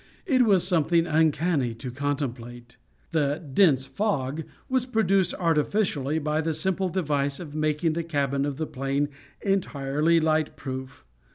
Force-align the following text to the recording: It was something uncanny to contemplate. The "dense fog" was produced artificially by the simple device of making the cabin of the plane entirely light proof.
It 0.25 0.45
was 0.45 0.67
something 0.67 1.05
uncanny 1.05 1.75
to 1.75 1.91
contemplate. 1.91 2.77
The 3.11 3.39
"dense 3.53 3.85
fog" 3.85 4.45
was 4.67 4.87
produced 4.87 5.35
artificially 5.35 6.17
by 6.17 6.41
the 6.41 6.55
simple 6.55 6.89
device 6.89 7.39
of 7.39 7.53
making 7.53 7.93
the 7.93 8.01
cabin 8.03 8.43
of 8.43 8.57
the 8.57 8.65
plane 8.65 9.09
entirely 9.43 10.19
light 10.19 10.55
proof. 10.55 11.05